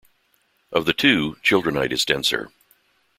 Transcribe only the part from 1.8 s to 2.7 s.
is denser.